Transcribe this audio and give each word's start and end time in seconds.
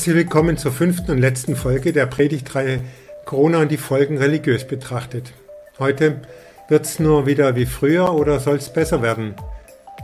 Herzlich 0.00 0.16
willkommen 0.16 0.56
zur 0.56 0.72
fünften 0.72 1.10
und 1.10 1.18
letzten 1.18 1.56
Folge 1.56 1.92
der 1.92 2.06
Predigtreihe 2.06 2.80
Corona 3.26 3.60
und 3.60 3.70
die 3.70 3.76
Folgen 3.76 4.16
religiös 4.16 4.66
betrachtet. 4.66 5.34
Heute 5.78 6.22
wird 6.70 6.86
es 6.86 6.98
nur 7.00 7.26
wieder 7.26 7.54
wie 7.54 7.66
früher 7.66 8.14
oder 8.14 8.40
soll 8.40 8.56
es 8.56 8.72
besser 8.72 9.02
werden? 9.02 9.34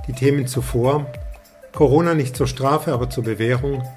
Die 0.06 0.12
Themen 0.12 0.46
zuvor. 0.46 1.10
Corona 1.72 2.12
nicht 2.12 2.36
zur 2.36 2.46
Strafe, 2.46 2.92
aber 2.92 3.08
zur 3.08 3.24
Bewährung. 3.24 3.88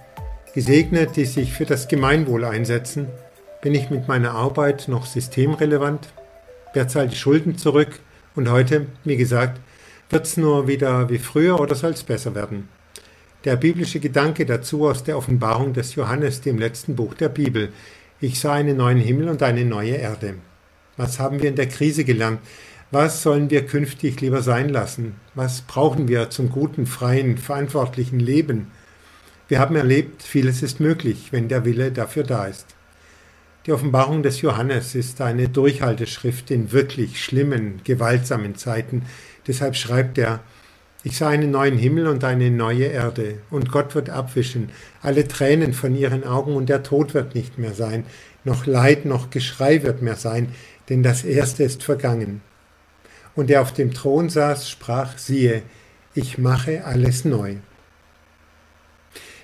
Gesegnet, 0.54 1.18
die 1.18 1.26
sich 1.26 1.52
für 1.52 1.66
das 1.66 1.90
Gemeinwohl 1.90 2.46
einsetzen. 2.46 3.10
Bin 3.62 3.76
ich 3.76 3.90
mit 3.90 4.08
meiner 4.08 4.32
Arbeit 4.32 4.88
noch 4.88 5.06
systemrelevant? 5.06 6.08
Wer 6.74 6.88
zahlt 6.88 7.12
die 7.12 7.18
Schulden 7.18 7.58
zurück? 7.58 8.00
Und 8.38 8.50
heute, 8.50 8.86
wie 9.04 9.18
gesagt, 9.18 9.60
wird 10.10 10.26
es 10.26 10.38
nur 10.38 10.70
wieder 10.70 11.10
wie 11.10 11.20
früher 11.20 11.60
oder 11.60 11.76
soll 11.76 11.92
es 11.92 12.04
besser 12.04 12.36
werden? 12.36 12.70
Der 13.46 13.56
biblische 13.56 14.02
Gedanke 14.02 14.46
dazu 14.46 14.86
aus 14.86 15.06
der 15.06 15.18
Offenbarung 15.18 15.72
des 15.72 15.96
Johannes, 15.96 16.42
dem 16.42 16.60
letzten 16.60 16.98
Buch 16.98 17.14
der 17.14 17.30
Bibel. 17.30 17.72
Ich 18.20 18.38
sah 18.38 18.54
einen 18.54 18.76
neuen 18.76 18.98
Himmel 18.98 19.30
und 19.30 19.42
eine 19.42 19.64
neue 19.64 19.96
Erde. 19.96 20.36
Was 20.98 21.20
haben 21.20 21.42
wir 21.42 21.48
in 21.48 21.56
der 21.56 21.70
Krise 21.70 22.04
gelernt? 22.04 22.42
Was 22.92 23.24
sollen 23.24 23.50
wir 23.50 23.66
künftig 23.66 24.20
lieber 24.20 24.42
sein 24.42 24.68
lassen? 24.68 25.16
Was 25.36 25.62
brauchen 25.62 26.10
wir 26.10 26.30
zum 26.30 26.50
guten, 26.50 26.86
freien, 26.86 27.38
verantwortlichen 27.38 28.20
Leben? 28.20 28.72
Wir 29.48 29.60
haben 29.60 29.78
erlebt, 29.78 30.22
vieles 30.22 30.62
ist 30.62 30.82
möglich, 30.82 31.30
wenn 31.32 31.48
der 31.48 31.64
Wille 31.64 31.94
dafür 31.94 32.24
da 32.24 32.46
ist. 32.46 32.76
Die 33.66 33.72
Offenbarung 33.72 34.22
des 34.22 34.42
Johannes 34.42 34.96
ist 34.96 35.22
eine 35.22 35.48
Durchhalteschrift 35.48 36.52
in 36.52 36.74
wirklich 36.74 37.24
schlimmen, 37.24 37.80
gewaltsamen 37.86 38.56
Zeiten. 38.56 39.04
Deshalb 39.48 39.78
schreibt 39.78 40.18
er, 40.18 40.42
ich 41.04 41.18
sah 41.18 41.30
einen 41.30 41.52
neuen 41.52 41.78
Himmel 41.78 42.08
und 42.08 42.24
eine 42.26 42.52
neue 42.52 42.86
Erde, 42.86 43.40
und 43.50 43.72
Gott 43.72 43.96
wird 43.96 44.10
abwischen 44.10 44.70
alle 45.02 45.28
Tränen 45.28 45.74
von 45.74 45.96
ihren 45.96 46.26
Augen, 46.26 46.56
und 46.56 46.68
der 46.68 46.84
Tod 46.84 47.14
wird 47.14 47.36
nicht 47.36 47.58
mehr 47.58 47.74
sein, 47.74 48.06
noch 48.44 48.66
Leid, 48.66 49.06
noch 49.06 49.30
Geschrei 49.30 49.84
wird 49.84 50.02
mehr 50.02 50.18
sein, 50.18 50.54
denn 50.90 51.02
das 51.02 51.24
Erste 51.24 51.64
ist 51.64 51.84
vergangen. 51.84 52.42
Und 53.36 53.50
der 53.50 53.62
auf 53.62 53.74
dem 53.74 53.94
Thron 53.94 54.30
saß, 54.30 54.70
sprach, 54.70 55.18
siehe, 55.18 55.62
ich 56.16 56.38
mache 56.38 56.84
alles 56.84 57.24
neu. 57.24 57.56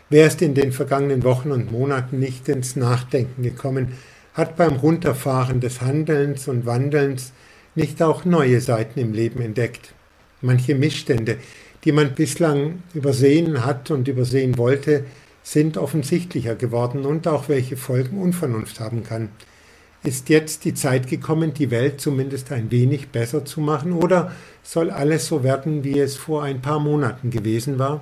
Wer 0.10 0.28
ist 0.28 0.42
in 0.42 0.56
den 0.56 0.74
vergangenen 0.74 1.24
Wochen 1.24 1.52
und 1.52 1.72
Monaten 1.72 2.20
nicht 2.20 2.50
ins 2.50 2.76
Nachdenken 2.76 3.44
gekommen, 3.44 3.94
hat 4.34 4.58
beim 4.58 4.74
Runterfahren 4.74 5.62
des 5.62 5.82
Handelns 5.82 6.50
und 6.50 6.66
Wandelns 6.66 7.32
nicht 7.76 8.02
auch 8.02 8.26
neue 8.26 8.60
Seiten 8.60 9.00
im 9.00 9.14
Leben 9.14 9.42
entdeckt 9.42 9.95
manche 10.46 10.76
Missstände, 10.76 11.38
die 11.84 11.92
man 11.92 12.16
bislang 12.16 12.84
übersehen 12.94 13.66
hat 13.66 13.92
und 13.92 14.08
übersehen 14.08 14.58
wollte, 14.58 15.06
sind 15.44 15.78
offensichtlicher 15.78 16.56
geworden 16.56 17.06
und 17.06 17.28
auch 17.28 17.50
welche 17.50 17.78
Folgen 17.78 18.20
Unvernunft 18.20 18.80
haben 18.80 19.04
kann. 19.04 19.30
Ist 20.04 20.30
jetzt 20.30 20.66
die 20.66 20.74
Zeit 20.74 21.08
gekommen, 21.08 21.54
die 21.54 21.72
Welt 21.72 22.02
zumindest 22.02 22.52
ein 22.52 22.72
wenig 22.72 23.10
besser 23.10 23.46
zu 23.46 23.62
machen, 23.62 23.94
oder 23.94 24.32
soll 24.64 24.90
alles 24.90 25.28
so 25.28 25.44
werden, 25.44 25.84
wie 25.84 26.00
es 26.00 26.16
vor 26.16 26.44
ein 26.44 26.62
paar 26.62 26.80
Monaten 26.80 27.30
gewesen 27.30 27.80
war? 27.80 28.02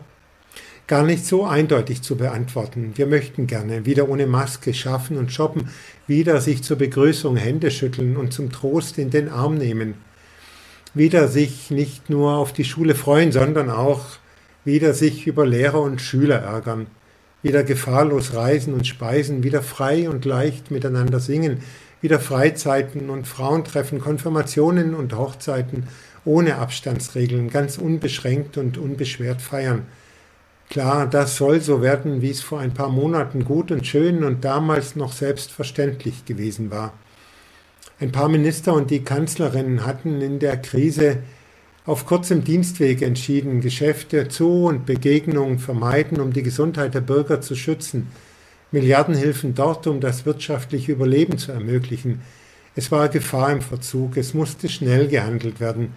Gar 0.87 1.03
nicht 1.03 1.25
so 1.25 1.45
eindeutig 1.45 2.01
zu 2.01 2.17
beantworten. 2.17 2.91
Wir 2.95 3.07
möchten 3.07 3.47
gerne 3.47 3.85
wieder 3.85 4.09
ohne 4.09 4.27
Maske 4.27 4.73
schaffen 4.73 5.17
und 5.17 5.31
shoppen, 5.31 5.69
wieder 6.07 6.41
sich 6.41 6.61
zur 6.61 6.77
Begrüßung 6.77 7.37
Hände 7.37 7.71
schütteln 7.71 8.17
und 8.17 8.33
zum 8.33 8.51
Trost 8.51 8.97
in 8.97 9.09
den 9.09 9.29
Arm 9.29 9.55
nehmen 9.57 9.95
wieder 10.93 11.27
sich 11.27 11.71
nicht 11.71 12.09
nur 12.09 12.33
auf 12.33 12.53
die 12.53 12.65
Schule 12.65 12.95
freuen, 12.95 13.31
sondern 13.31 13.69
auch 13.69 14.01
wieder 14.65 14.93
sich 14.93 15.27
über 15.27 15.45
Lehrer 15.45 15.81
und 15.81 16.01
Schüler 16.01 16.37
ärgern, 16.39 16.87
wieder 17.41 17.63
gefahrlos 17.63 18.33
reisen 18.33 18.73
und 18.73 18.87
speisen, 18.87 19.43
wieder 19.43 19.61
frei 19.61 20.09
und 20.09 20.25
leicht 20.25 20.71
miteinander 20.71 21.19
singen, 21.19 21.59
wieder 22.01 22.19
Freizeiten 22.19 23.09
und 23.09 23.27
Frauentreffen, 23.27 23.99
Konfirmationen 23.99 24.93
und 24.93 25.15
Hochzeiten 25.15 25.87
ohne 26.25 26.57
Abstandsregeln, 26.57 27.49
ganz 27.49 27.77
unbeschränkt 27.77 28.57
und 28.57 28.77
unbeschwert 28.77 29.41
feiern. 29.41 29.85
Klar, 30.69 31.07
das 31.07 31.35
soll 31.35 31.61
so 31.61 31.81
werden, 31.81 32.21
wie 32.21 32.29
es 32.29 32.41
vor 32.41 32.59
ein 32.59 32.73
paar 32.73 32.89
Monaten 32.89 33.45
gut 33.45 33.71
und 33.71 33.85
schön 33.85 34.23
und 34.23 34.45
damals 34.45 34.95
noch 34.95 35.11
selbstverständlich 35.11 36.25
gewesen 36.25 36.71
war. 36.71 36.93
Ein 37.99 38.11
paar 38.11 38.27
Minister 38.27 38.73
und 38.73 38.89
die 38.89 39.03
Kanzlerin 39.03 39.85
hatten 39.85 40.19
in 40.21 40.39
der 40.39 40.57
Krise 40.57 41.19
auf 41.85 42.05
kurzem 42.05 42.43
Dienstweg 42.43 43.01
entschieden, 43.01 43.61
Geschäfte 43.61 44.27
zu 44.29 44.65
und 44.65 44.85
Begegnungen 44.85 45.59
vermeiden, 45.59 46.19
um 46.19 46.33
die 46.33 46.43
Gesundheit 46.43 46.93
der 46.95 47.01
Bürger 47.01 47.41
zu 47.41 47.55
schützen. 47.55 48.07
Milliardenhilfen 48.71 49.53
dort, 49.53 49.85
um 49.85 49.99
das 49.99 50.25
wirtschaftliche 50.25 50.93
Überleben 50.93 51.37
zu 51.37 51.51
ermöglichen. 51.51 52.21
Es 52.75 52.91
war 52.91 53.09
Gefahr 53.09 53.51
im 53.51 53.61
Verzug, 53.61 54.17
es 54.17 54.33
musste 54.33 54.69
schnell 54.69 55.07
gehandelt 55.07 55.59
werden. 55.59 55.93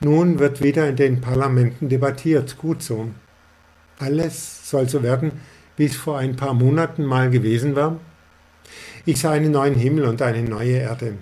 Nun 0.00 0.38
wird 0.38 0.62
wieder 0.62 0.88
in 0.88 0.96
den 0.96 1.20
Parlamenten 1.20 1.88
debattiert, 1.88 2.58
gut 2.58 2.82
so. 2.82 3.08
Alles 3.98 4.68
soll 4.68 4.88
so 4.88 5.02
werden, 5.02 5.32
wie 5.76 5.86
es 5.86 5.96
vor 5.96 6.18
ein 6.18 6.36
paar 6.36 6.52
Monaten 6.52 7.04
mal 7.04 7.30
gewesen 7.30 7.74
war. 7.74 7.98
Ich 9.06 9.20
sah 9.20 9.30
einen 9.30 9.52
neuen 9.52 9.74
Himmel 9.74 10.04
und 10.04 10.20
eine 10.20 10.42
neue 10.42 10.76
Erde. 10.76 11.14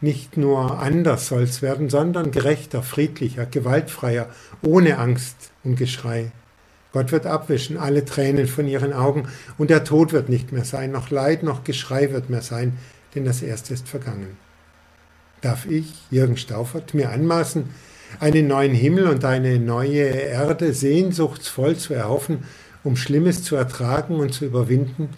Nicht 0.00 0.36
nur 0.36 0.78
anders 0.80 1.28
soll 1.28 1.42
es 1.42 1.60
werden, 1.60 1.90
sondern 1.90 2.30
gerechter, 2.30 2.82
friedlicher, 2.82 3.44
gewaltfreier, 3.44 4.30
ohne 4.62 4.98
Angst 4.98 5.50
und 5.62 5.76
Geschrei. 5.76 6.32
Gott 6.92 7.12
wird 7.12 7.26
abwischen 7.26 7.76
alle 7.76 8.04
Tränen 8.04 8.46
von 8.46 8.66
ihren 8.66 8.92
Augen 8.92 9.28
und 9.58 9.70
der 9.70 9.84
Tod 9.84 10.12
wird 10.12 10.28
nicht 10.28 10.52
mehr 10.52 10.64
sein, 10.64 10.90
noch 10.90 11.10
Leid, 11.10 11.42
noch 11.42 11.64
Geschrei 11.64 12.12
wird 12.12 12.30
mehr 12.30 12.42
sein, 12.42 12.78
denn 13.14 13.24
das 13.24 13.42
Erste 13.42 13.74
ist 13.74 13.88
vergangen. 13.88 14.36
Darf 15.40 15.66
ich, 15.66 15.94
Jürgen 16.10 16.36
Staufert, 16.36 16.94
mir 16.94 17.10
anmaßen, 17.10 17.64
einen 18.18 18.48
neuen 18.48 18.74
Himmel 18.74 19.06
und 19.06 19.24
eine 19.24 19.58
neue 19.58 20.02
Erde 20.02 20.72
sehnsuchtsvoll 20.72 21.76
zu 21.76 21.94
erhoffen, 21.94 22.44
um 22.82 22.96
Schlimmes 22.96 23.42
zu 23.44 23.54
ertragen 23.54 24.16
und 24.16 24.34
zu 24.34 24.46
überwinden? 24.46 25.10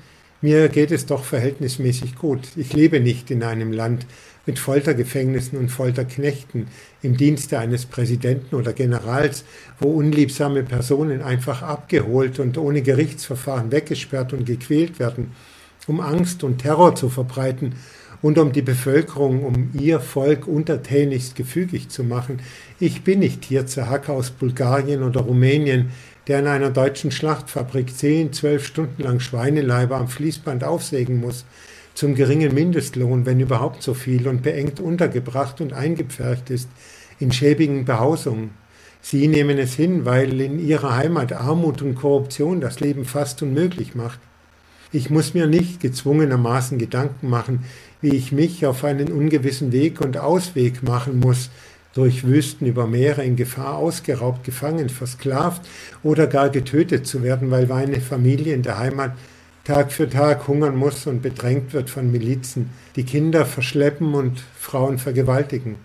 Mir 0.43 0.69
geht 0.69 0.91
es 0.91 1.07
doch 1.07 1.25
verhältnismäßig 1.25 2.17
gut. 2.17 2.49
Ich 2.57 2.73
lebe 2.73 3.01
nicht 3.01 3.31
in 3.31 3.43
einem 3.45 3.73
Land, 3.73 4.07
mit 4.47 4.59
Foltergefängnissen 4.59 5.59
und 5.59 5.69
Folterknechten 5.69 6.67
im 7.03 7.17
Dienste 7.17 7.59
eines 7.59 7.87
Präsidenten 7.87 8.57
oder 8.57 8.73
Generals, 8.73 9.45
wo 9.79 9.91
unliebsame 9.91 10.63
Personen 10.63 11.23
einfach 11.23 11.63
abgeholt 11.63 12.39
und 12.39 12.59
ohne 12.59 12.83
Gerichtsverfahren 12.83 13.71
weggesperrt 13.71 14.33
und 14.33 14.45
gequält 14.45 14.99
werden, 14.99 15.33
um 15.87 16.01
Angst 16.01 16.45
und 16.45 16.59
Terror 16.59 16.95
zu 16.95 17.09
verbreiten 17.09 17.75
und 18.21 18.39
um 18.39 18.53
die 18.53 18.63
Bevölkerung, 18.63 19.45
um 19.45 19.71
ihr 19.75 20.01
Volk 20.01 20.47
untertänigst 20.47 21.35
gefügig 21.35 21.89
zu 21.89 22.05
machen. 22.05 22.41
Ich 22.79 23.03
bin 23.03 23.19
nicht 23.19 23.45
hier 23.45 23.67
zur 23.67 23.91
Hacke 23.91 24.13
aus 24.13 24.31
Bulgarien 24.31 25.03
oder 25.03 25.23
Rumänien, 25.23 25.91
der 26.29 26.39
in 26.39 26.47
einer 26.47 26.71
deutschen 26.71 27.11
Schlachtfabrik 27.11 27.97
zehn, 27.97 28.33
zwölf 28.33 28.65
Stunden 28.65 29.03
lang 29.03 29.19
Schweineleiber 29.19 29.97
am 29.97 30.07
Fließband 30.07 30.63
aufsägen 30.63 31.21
muss 31.21 31.45
zum 31.95 32.15
geringen 32.15 32.55
Mindestlohn, 32.55 33.27
wenn 33.27 33.41
überhaupt 33.41 33.83
so 33.83 33.95
viel, 33.95 34.29
und 34.29 34.43
beengt 34.43 34.81
untergebracht 34.81 35.61
und 35.61 35.73
eingepfercht 35.73 36.51
ist 36.51 36.69
in 37.19 37.33
schäbigen 37.33 37.85
Behausungen. 37.85 38.51
Sie 39.01 39.27
nehmen 39.27 39.59
es 39.59 39.75
hin, 39.75 40.05
weil 40.05 40.41
in 40.41 40.65
ihrer 40.65 40.97
Heimat 40.97 41.33
Armut 41.33 41.83
und 41.83 41.97
Korruption 41.97 42.61
das 42.61 42.81
Leben 42.81 43.05
fast 43.05 43.43
unmöglich 43.43 43.95
macht. 43.95 44.21
Ich 44.93 45.11
muss 45.11 45.35
mir 45.35 45.47
nicht 45.47 45.81
gezwungenermaßen 45.81 46.79
Gedanken 46.79 47.29
machen, 47.29 47.65
wie 48.01 48.15
ich 48.15 48.31
mich 48.31 48.67
auf 48.67 48.85
einen 48.85 49.11
ungewissen 49.11 49.73
Weg 49.73 50.01
und 50.01 50.19
Ausweg 50.19 50.83
machen 50.83 51.19
muss, 51.19 51.51
durch 51.95 52.27
Wüsten 52.27 52.67
über 52.67 52.87
Meere 52.87 53.25
in 53.25 53.37
Gefahr 53.37 53.77
ausgeraubt, 53.77 54.45
gefangen, 54.45 54.89
versklavt 54.89 55.63
oder 56.03 56.27
gar 56.27 56.49
getötet 56.49 57.07
zu 57.07 57.23
werden, 57.23 57.51
weil 57.51 57.67
meine 57.67 58.01
Familie 58.01 58.55
in 58.55 58.63
der 58.63 58.79
Heimat 58.79 59.13
Tag 59.65 59.93
für 59.93 60.11
Tag 60.11 60.49
hungern 60.49 60.75
muss 60.75 61.07
und 61.07 61.23
bedrängt 61.23 61.73
wird 61.73 61.89
von 61.89 62.11
Milizen, 62.11 62.71
die 62.97 63.05
Kinder 63.05 63.47
verschleppen 63.47 64.15
und 64.15 64.43
Frauen 64.59 64.99
vergewaltigen. 64.99 65.77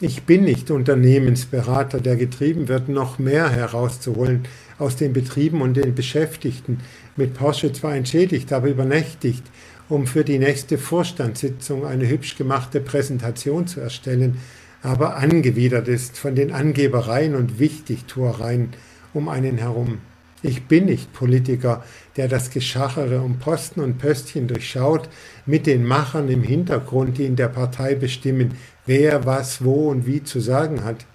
Ich 0.00 0.24
bin 0.24 0.42
nicht 0.42 0.72
Unternehmensberater, 0.72 2.00
der 2.00 2.16
getrieben 2.16 2.66
wird, 2.66 2.88
noch 2.88 3.20
mehr 3.20 3.48
herauszuholen 3.48 4.48
aus 4.80 4.96
den 4.96 5.12
Betrieben 5.12 5.60
und 5.62 5.74
den 5.74 5.94
Beschäftigten, 5.94 6.80
mit 7.14 7.34
Porsche 7.34 7.72
zwar 7.72 7.94
entschädigt, 7.94 8.52
aber 8.52 8.66
übernächtigt, 8.66 9.44
um 9.88 10.08
für 10.08 10.24
die 10.24 10.40
nächste 10.40 10.76
Vorstandssitzung 10.76 11.86
eine 11.86 12.08
hübsch 12.08 12.36
gemachte 12.36 12.80
Präsentation 12.80 13.68
zu 13.68 13.78
erstellen, 13.78 14.38
aber 14.82 15.16
angewidert 15.16 15.86
ist 15.86 16.18
von 16.18 16.34
den 16.34 16.50
Angebereien 16.50 17.36
und 17.36 17.60
Wichtigtuereien 17.60 18.70
um 19.14 19.28
einen 19.28 19.58
herum. 19.58 19.98
Ich 20.42 20.64
bin 20.64 20.86
nicht 20.86 21.12
Politiker, 21.12 21.84
der 22.16 22.26
das 22.26 22.50
Geschachere 22.50 23.20
um 23.20 23.38
Posten 23.38 23.80
und 23.80 23.98
Pöstchen 23.98 24.48
durchschaut, 24.48 25.08
mit 25.46 25.66
den 25.66 25.84
Machern 25.84 26.28
im 26.28 26.42
Hintergrund, 26.42 27.18
die 27.18 27.26
in 27.26 27.36
der 27.36 27.48
Partei 27.48 27.94
bestimmen, 27.94 28.54
wer 28.84 29.24
was 29.24 29.64
wo 29.64 29.88
und 29.90 30.06
wie 30.06 30.24
zu 30.24 30.40
sagen 30.40 30.82
hat. 30.82 31.06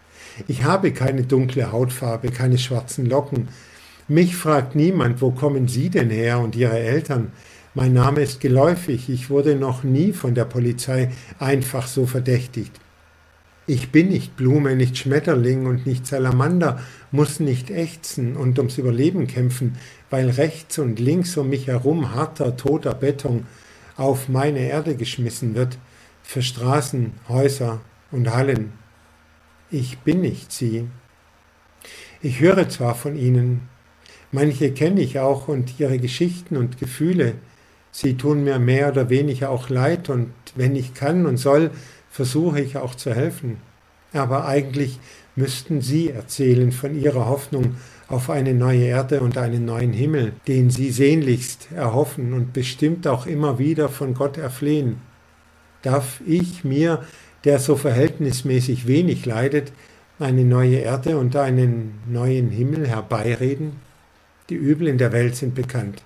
Ich 0.47 0.63
habe 0.63 0.93
keine 0.93 1.23
dunkle 1.23 1.71
Hautfarbe, 1.71 2.29
keine 2.29 2.57
schwarzen 2.57 3.05
Locken, 3.05 3.49
Mich 4.09 4.37
fragt 4.37 4.73
niemand, 4.73 5.21
wo 5.21 5.31
kommen 5.31 5.67
Sie 5.67 5.89
denn 5.89 6.09
her 6.09 6.39
und 6.39 6.55
Ihre 6.55 6.79
Eltern? 6.79 7.33
Mein 7.73 7.91
Name 7.91 8.21
ist 8.21 8.39
geläufig, 8.39 9.09
ich 9.09 9.29
wurde 9.29 9.55
noch 9.55 9.83
nie 9.83 10.13
von 10.13 10.33
der 10.33 10.45
Polizei 10.45 11.11
einfach 11.39 11.87
so 11.87 12.05
verdächtigt. 12.05 12.71
Ich 13.69 13.91
bin 13.91 14.07
nicht 14.07 14.37
Blume, 14.37 14.77
nicht 14.77 14.97
Schmetterling 14.97 15.65
und 15.65 15.85
nicht 15.85 16.07
Salamander, 16.07 16.79
muss 17.11 17.41
nicht 17.41 17.69
ächzen 17.69 18.37
und 18.37 18.57
ums 18.59 18.77
Überleben 18.77 19.27
kämpfen, 19.27 19.77
weil 20.09 20.29
rechts 20.29 20.79
und 20.79 20.99
links 20.99 21.35
um 21.35 21.49
mich 21.49 21.67
herum 21.67 22.15
harter, 22.15 22.55
toter 22.55 22.93
Beton 22.93 23.45
auf 23.97 24.29
meine 24.29 24.59
Erde 24.59 24.95
geschmissen 24.95 25.53
wird, 25.53 25.77
für 26.23 26.41
Straßen, 26.41 27.11
Häuser 27.27 27.81
und 28.09 28.33
Hallen. 28.33 28.71
Ich 29.69 29.97
bin 29.97 30.21
nicht 30.21 30.53
sie. 30.53 30.87
Ich 32.21 32.39
höre 32.39 32.69
zwar 32.69 32.95
von 32.95 33.17
ihnen, 33.17 33.67
manche 34.31 34.71
kenne 34.71 35.01
ich 35.01 35.19
auch 35.19 35.49
und 35.49 35.77
ihre 35.77 35.99
Geschichten 35.99 36.55
und 36.55 36.77
Gefühle, 36.77 37.33
sie 37.91 38.15
tun 38.15 38.45
mir 38.45 38.59
mehr 38.59 38.89
oder 38.93 39.09
weniger 39.09 39.49
auch 39.49 39.67
leid 39.67 40.09
und 40.09 40.31
wenn 40.55 40.77
ich 40.77 40.93
kann 40.93 41.25
und 41.25 41.35
soll, 41.35 41.71
versuche 42.09 42.61
ich 42.61 42.77
auch 42.77 42.95
zu 42.95 43.13
helfen. 43.13 43.57
Aber 44.13 44.47
eigentlich 44.47 44.99
müssten 45.35 45.81
Sie 45.81 46.09
erzählen 46.09 46.71
von 46.71 46.99
Ihrer 46.99 47.27
Hoffnung 47.27 47.75
auf 48.07 48.29
eine 48.29 48.53
neue 48.53 48.85
Erde 48.85 49.19
und 49.19 49.37
einen 49.37 49.65
neuen 49.65 49.93
Himmel, 49.93 50.33
den 50.47 50.69
Sie 50.69 50.91
sehnlichst 50.91 51.69
erhoffen 51.75 52.33
und 52.33 52.53
bestimmt 52.53 53.05
auch 53.07 53.25
immer 53.25 53.59
wieder 53.59 53.89
von 53.89 54.13
Gott 54.13 54.37
erflehen. 54.37 55.01
Darf 55.81 56.21
ich 56.25 56.63
mir, 56.63 57.03
der 57.43 57.59
so 57.59 57.75
verhältnismäßig 57.75 58.87
wenig 58.87 59.25
leidet, 59.25 59.71
eine 60.19 60.43
neue 60.43 60.77
Erde 60.77 61.17
und 61.17 61.35
einen 61.35 61.99
neuen 62.07 62.49
Himmel 62.49 62.87
herbeireden? 62.87 63.73
Die 64.49 64.55
Übel 64.55 64.87
in 64.87 64.97
der 64.97 65.11
Welt 65.11 65.35
sind 65.35 65.53
bekannt. 65.53 66.01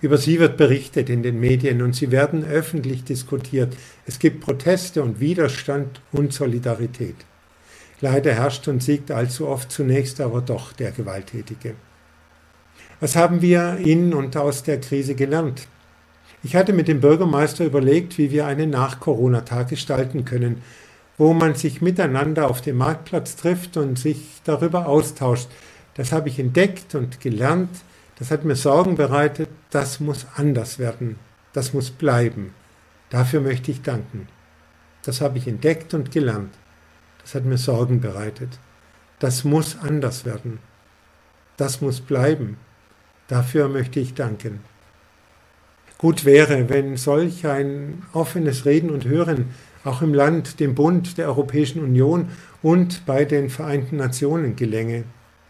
Über 0.00 0.16
sie 0.16 0.38
wird 0.38 0.56
berichtet 0.56 1.10
in 1.10 1.22
den 1.22 1.40
Medien 1.40 1.82
und 1.82 1.94
sie 1.94 2.10
werden 2.10 2.44
öffentlich 2.44 3.04
diskutiert. 3.04 3.76
Es 4.06 4.18
gibt 4.18 4.40
Proteste 4.40 5.02
und 5.02 5.20
Widerstand 5.20 6.00
und 6.12 6.32
Solidarität. 6.32 7.16
Leider 8.00 8.32
herrscht 8.32 8.66
und 8.68 8.82
siegt 8.82 9.10
allzu 9.10 9.46
oft 9.46 9.70
zunächst 9.70 10.20
aber 10.20 10.40
doch 10.40 10.72
der 10.72 10.90
Gewalttätige. 10.92 11.74
Was 12.98 13.16
haben 13.16 13.42
wir 13.42 13.78
in 13.84 14.14
und 14.14 14.36
aus 14.36 14.62
der 14.62 14.80
Krise 14.80 15.14
gelernt? 15.14 15.66
Ich 16.42 16.56
hatte 16.56 16.72
mit 16.72 16.88
dem 16.88 17.00
Bürgermeister 17.00 17.66
überlegt, 17.66 18.16
wie 18.16 18.30
wir 18.30 18.46
einen 18.46 18.70
Nach-Corona-Tag 18.70 19.68
gestalten 19.68 20.24
können, 20.24 20.62
wo 21.18 21.34
man 21.34 21.54
sich 21.54 21.82
miteinander 21.82 22.48
auf 22.48 22.62
dem 22.62 22.78
Marktplatz 22.78 23.36
trifft 23.36 23.76
und 23.76 23.98
sich 23.98 24.40
darüber 24.44 24.86
austauscht. 24.86 25.48
Das 25.94 26.12
habe 26.12 26.30
ich 26.30 26.38
entdeckt 26.38 26.94
und 26.94 27.20
gelernt, 27.20 27.68
das 28.20 28.30
hat 28.30 28.44
mir 28.44 28.54
Sorgen 28.54 28.96
bereitet, 28.96 29.48
das 29.70 29.98
muss 29.98 30.26
anders 30.36 30.78
werden, 30.78 31.18
das 31.54 31.72
muss 31.72 31.90
bleiben. 31.90 32.52
Dafür 33.08 33.40
möchte 33.40 33.70
ich 33.70 33.80
danken. 33.82 34.28
Das 35.02 35.22
habe 35.22 35.38
ich 35.38 35.48
entdeckt 35.48 35.94
und 35.94 36.12
gelernt. 36.12 36.54
Das 37.22 37.34
hat 37.34 37.46
mir 37.46 37.56
Sorgen 37.56 38.00
bereitet. 38.00 38.58
Das 39.18 39.42
muss 39.42 39.78
anders 39.78 40.26
werden. 40.26 40.58
Das 41.56 41.80
muss 41.80 42.02
bleiben. 42.02 42.58
Dafür 43.26 43.68
möchte 43.68 44.00
ich 44.00 44.12
danken. 44.12 44.60
Gut 45.96 46.24
wäre, 46.24 46.68
wenn 46.68 46.98
solch 46.98 47.46
ein 47.46 48.02
offenes 48.12 48.66
Reden 48.66 48.90
und 48.90 49.06
Hören 49.06 49.54
auch 49.82 50.02
im 50.02 50.12
Land, 50.12 50.60
dem 50.60 50.74
Bund 50.74 51.16
der 51.16 51.28
Europäischen 51.28 51.82
Union 51.82 52.28
und 52.62 53.06
bei 53.06 53.24
den 53.24 53.48
Vereinten 53.48 53.96
Nationen 53.96 54.56
gelänge. 54.56 55.04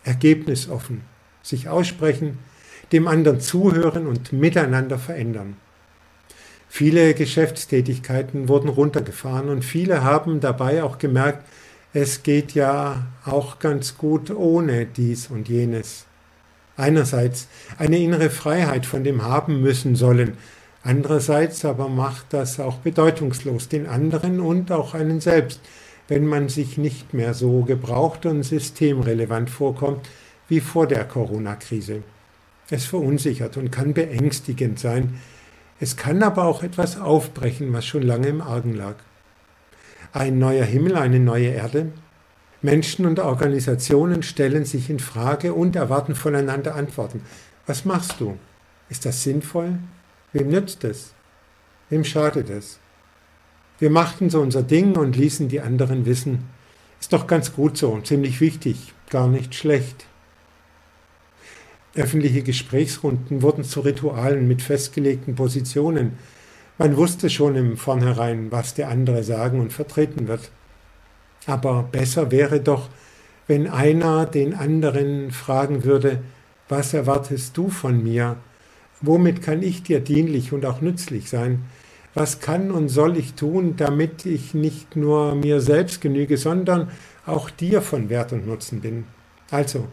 Ergebnisoffen, 0.05 1.03
sich 1.43 1.69
aussprechen, 1.69 2.39
dem 2.93 3.09
anderen 3.09 3.41
zuhören 3.41 4.07
und 4.07 4.33
miteinander 4.33 4.99
verändern. 4.99 5.57
Viele 6.69 7.15
Geschäftstätigkeiten 7.15 8.49
wurden 8.49 8.69
runtergefahren 8.69 9.49
und 9.49 9.65
viele 9.65 10.05
haben 10.05 10.41
dabei 10.41 10.83
auch 10.85 10.99
gemerkt, 10.99 11.45
es 11.93 12.23
geht 12.23 12.53
ja 12.53 13.07
auch 13.25 13.59
ganz 13.59 13.99
gut 13.99 14.31
ohne 14.31 14.87
dies 14.87 15.27
und 15.29 15.49
jenes. 15.49 16.07
Einerseits 16.77 17.49
eine 17.79 17.99
innere 17.99 18.31
Freiheit 18.31 18.87
von 18.87 19.03
dem 19.03 19.23
haben 19.25 19.61
müssen 19.61 19.97
sollen, 19.97 20.37
andererseits 20.85 21.65
aber 21.65 21.89
macht 21.89 22.27
das 22.31 22.61
auch 22.61 22.77
bedeutungslos 22.77 23.69
den 23.69 23.89
anderen 23.89 24.39
und 24.39 24.71
auch 24.71 24.95
einen 24.95 25.21
selbst, 25.21 25.61
wenn 26.07 26.27
man 26.27 26.49
sich 26.49 26.79
nicht 26.79 27.13
mehr 27.13 27.35
so 27.35 27.63
gebraucht 27.63 28.27
und 28.27 28.45
systemrelevant 28.45 29.51
vorkommt 29.51 30.09
wie 30.49 30.61
vor 30.61 30.87
der 30.87 31.05
Corona-Krise. 31.05 32.03
Es 32.71 32.85
verunsichert 32.85 33.57
und 33.57 33.73
kann 33.73 33.95
beängstigend 33.95 34.79
sein. 34.79 35.21
Es 35.81 35.97
kann 35.97 36.23
aber 36.23 36.45
auch 36.45 36.63
etwas 36.63 37.01
aufbrechen, 37.01 37.73
was 37.73 37.85
schon 37.85 38.03
lange 38.03 38.29
im 38.29 38.41
Argen 38.41 38.75
lag. 38.75 38.95
Ein 40.13 40.39
neuer 40.39 40.65
Himmel, 40.65 40.97
eine 40.97 41.21
neue 41.21 41.49
Erde. 41.49 41.93
Menschen 42.63 43.07
und 43.07 43.19
Organisationen 43.19 44.23
stellen 44.23 44.65
sich 44.65 44.91
in 44.91 44.99
Frage 44.99 45.55
und 45.55 45.77
erwarten 45.77 46.15
voneinander 46.15 46.75
Antworten. 46.75 47.23
Was 47.67 47.85
machst 47.85 48.21
du? 48.21 48.39
Ist 48.89 49.07
das 49.07 49.23
sinnvoll? 49.23 49.79
Wem 50.33 50.49
nützt 50.49 50.85
es? 50.85 51.15
Wem 51.89 52.05
schadet 52.05 52.51
es? 52.51 52.79
Wir 53.79 53.91
machten 53.91 54.29
so 54.31 54.41
unser 54.41 54.63
Ding 54.63 54.97
und 54.97 55.17
ließen 55.17 55.49
die 55.49 55.61
anderen 55.61 56.05
wissen. 56.05 56.49
Ist 57.01 57.13
doch 57.13 57.27
ganz 57.27 57.55
gut 57.55 57.79
so, 57.79 57.99
ziemlich 58.01 58.41
wichtig, 58.41 58.93
gar 59.09 59.27
nicht 59.27 59.55
schlecht. 59.55 60.07
Öffentliche 61.95 62.43
Gesprächsrunden 62.43 63.43
wurden 63.43 63.65
zu 63.65 63.81
Ritualen 63.81 64.47
mit 64.47 64.63
festgelegten 64.63 65.35
Positionen. 65.35 66.13
Man 66.79 66.97
wusste 66.97 67.29
schon 67.29 67.57
im 67.57 67.77
Vornherein, 67.77 68.53
was 68.53 68.75
der 68.75 68.89
andere 68.89 69.25
sagen 69.25 69.61
und 69.61 69.73
vertreten 69.73 70.29
wird. 70.29 70.51
Aber 71.47 71.83
besser 71.83 72.31
wäre 72.31 72.61
doch, 72.61 72.89
wenn 73.49 73.67
einer 73.67 74.27
den 74.27 74.55
anderen 74.55 75.33
fragen 75.33 75.85
würde, 75.85 76.21
was 76.69 76.95
erwartest 76.95 77.57
du 77.57 77.69
von 77.69 78.03
mir? 78.03 78.37
Womit 79.01 79.43
kann 79.43 79.63
ich 79.63 79.83
dir 79.83 79.99
dienlich 79.99 80.53
und 80.53 80.65
auch 80.65 80.81
nützlich 80.81 81.29
sein? 81.29 81.65
Was 82.15 82.41
kann 82.41 82.71
und 82.71 82.89
soll 82.89 83.17
ich 83.17 83.35
tun, 83.35 83.75
damit 83.77 84.27
ich 84.27 84.55
nicht 84.55 84.95
nur 84.95 85.35
mir 85.35 85.61
selbst 85.61 86.01
genüge, 86.01 86.37
sondern 86.37 86.91
auch 87.27 87.51
dir 87.51 87.83
von 87.83 88.09
Wert 88.09 88.33
und 88.33 88.47
Nutzen 88.47 88.81
bin? 88.81 89.05
Also, 89.51 89.89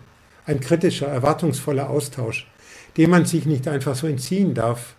ein 0.47 0.61
kritischer, 0.61 1.07
erwartungsvoller 1.07 1.89
Austausch, 1.89 2.47
dem 2.95 3.11
man 3.11 3.25
sich 3.25 3.45
nicht 3.45 3.67
einfach 3.67 3.95
so 3.95 4.07
entziehen 4.07 4.53
darf. 4.53 4.95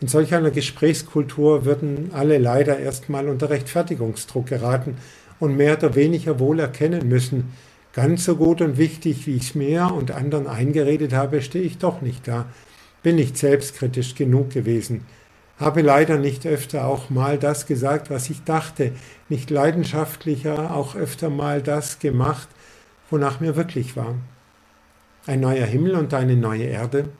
In 0.00 0.08
solch 0.08 0.34
einer 0.34 0.50
Gesprächskultur 0.50 1.64
würden 1.64 2.10
alle 2.12 2.38
leider 2.38 2.78
erstmal 2.78 3.28
unter 3.28 3.50
Rechtfertigungsdruck 3.50 4.46
geraten 4.46 4.98
und 5.38 5.56
mehr 5.56 5.78
oder 5.78 5.94
weniger 5.94 6.38
wohl 6.40 6.58
erkennen 6.60 7.08
müssen, 7.08 7.52
ganz 7.92 8.24
so 8.24 8.36
gut 8.36 8.60
und 8.60 8.76
wichtig, 8.76 9.26
wie 9.26 9.36
ich 9.36 9.42
es 9.42 9.54
mir 9.54 9.92
und 9.92 10.10
anderen 10.10 10.46
eingeredet 10.46 11.12
habe, 11.12 11.40
stehe 11.40 11.64
ich 11.64 11.78
doch 11.78 12.00
nicht 12.00 12.26
da, 12.28 12.46
bin 13.02 13.16
nicht 13.16 13.38
selbstkritisch 13.38 14.16
genug 14.16 14.50
gewesen, 14.50 15.06
habe 15.58 15.82
leider 15.82 16.18
nicht 16.18 16.46
öfter 16.46 16.86
auch 16.86 17.10
mal 17.10 17.38
das 17.38 17.66
gesagt, 17.66 18.10
was 18.10 18.28
ich 18.30 18.42
dachte, 18.44 18.92
nicht 19.28 19.50
leidenschaftlicher 19.50 20.74
auch 20.74 20.96
öfter 20.96 21.30
mal 21.30 21.62
das 21.62 21.98
gemacht, 22.00 22.48
wonach 23.10 23.40
mir 23.40 23.56
wirklich 23.56 23.96
war 23.96 24.14
ein 25.28 25.40
neuer 25.40 25.66
Himmel 25.66 25.94
und 25.94 26.14
eine 26.14 26.36
neue 26.36 26.64
Erde, 26.64 27.10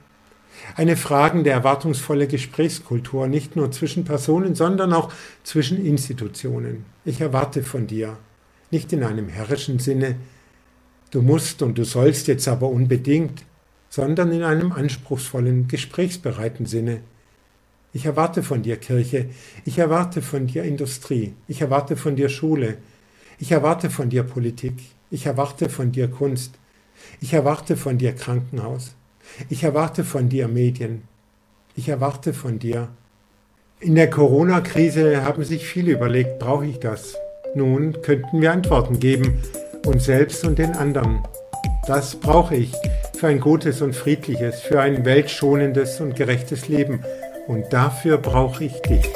eine 0.77 0.97
fragende, 0.97 1.51
erwartungsvolle 1.51 2.27
Gesprächskultur, 2.27 3.29
nicht 3.29 3.55
nur 3.55 3.71
zwischen 3.71 4.05
Personen, 4.05 4.55
sondern 4.55 4.93
auch 4.95 5.13
zwischen 5.45 5.85
Institutionen. 5.85 6.87
Ich 7.05 7.21
erwarte 7.21 7.63
von 7.63 7.87
dir, 7.87 8.17
nicht 8.71 8.93
in 8.93 9.05
einem 9.05 9.29
herrischen 9.29 9.79
Sinne, 9.79 10.17
du 11.11 11.21
musst 11.21 11.63
und 11.63 11.77
du 11.77 11.85
sollst 11.85 12.27
jetzt 12.29 12.49
aber 12.49 12.69
unbedingt, 12.69 13.45
sondern 13.91 14.33
in 14.33 14.43
einem 14.43 14.73
anspruchsvollen, 14.73 15.69
gesprächsbereiten 15.69 16.65
Sinne. 16.67 17.03
Ich 17.93 18.07
erwarte 18.07 18.43
von 18.43 18.63
dir 18.63 18.79
Kirche, 18.79 19.29
ich 19.67 19.79
erwarte 19.79 20.23
von 20.23 20.47
dir 20.47 20.65
Industrie, 20.65 21.35
ich 21.47 21.61
erwarte 21.61 21.97
von 21.97 22.17
dir 22.17 22.31
Schule, 22.31 22.79
ich 23.39 23.53
erwarte 23.53 23.91
von 23.91 24.09
dir 24.09 24.23
Politik, 24.23 24.75
ich 25.11 25.27
erwarte 25.27 25.69
von 25.69 25.93
dir 25.93 26.09
Kunst, 26.09 26.59
ich 27.21 27.33
erwarte 27.33 27.77
von 27.77 27.99
dir 27.99 28.15
Krankenhaus. 28.15 28.95
Ich 29.49 29.65
erwarte 29.65 30.05
von 30.05 30.29
dir 30.29 30.49
Medien. 30.49 31.03
Ich 31.75 31.89
erwarte 31.89 32.33
von 32.33 32.59
dir. 32.59 32.89
In 33.81 33.95
der 33.95 34.11
Corona-Krise 34.11 35.25
haben 35.25 35.45
sich 35.45 35.67
viele 35.67 35.93
überlegt, 35.93 36.39
brauche 36.39 36.67
ich 36.67 36.81
das? 36.81 37.17
Nun 37.55 38.03
könnten 38.03 38.41
wir 38.41 38.53
Antworten 38.53 38.99
geben, 38.99 39.41
uns 39.87 40.05
selbst 40.05 40.45
und 40.45 40.59
den 40.59 40.73
anderen. 40.73 41.23
Das 41.87 42.17
brauche 42.17 42.57
ich 42.57 42.73
für 43.17 43.29
ein 43.29 43.41
gutes 43.41 43.81
und 43.81 43.95
friedliches, 43.95 44.61
für 44.61 44.81
ein 44.81 45.05
weltschonendes 45.05 46.01
und 46.01 46.17
gerechtes 46.17 46.69
Leben. 46.69 47.05
Und 47.47 47.73
dafür 47.73 48.19
brauche 48.19 48.65
ich 48.65 48.81
dich. 48.83 49.09